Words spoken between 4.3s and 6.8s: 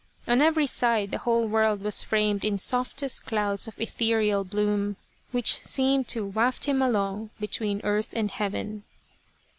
bloom, which seemed to waft